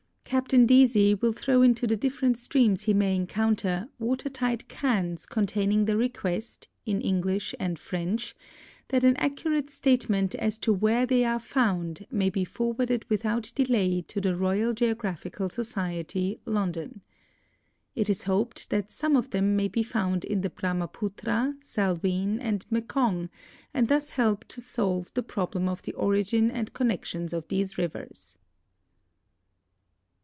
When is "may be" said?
12.09-12.45, 19.57-19.83